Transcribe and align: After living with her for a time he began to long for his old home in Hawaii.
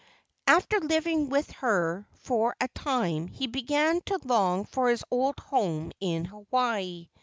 After 0.47 0.79
living 0.79 1.29
with 1.29 1.51
her 1.51 2.07
for 2.23 2.55
a 2.59 2.67
time 2.69 3.27
he 3.27 3.45
began 3.45 4.01
to 4.07 4.17
long 4.23 4.65
for 4.65 4.89
his 4.89 5.03
old 5.11 5.37
home 5.39 5.91
in 5.99 6.25
Hawaii. 6.25 7.07